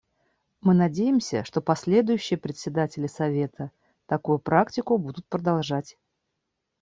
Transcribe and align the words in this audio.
Мы 0.61 0.73
надеемся, 0.73 1.43
что 1.43 1.61
последующие 1.61 2.39
председатели 2.39 3.05
Совета 3.05 3.69
такую 4.07 4.39
практику 4.39 4.97
будут 4.97 5.27
продолжать. 5.27 5.95